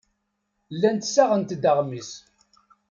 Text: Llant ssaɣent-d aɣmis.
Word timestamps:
Llant 0.73 1.07
ssaɣent-d 1.07 1.63
aɣmis. 1.71 2.11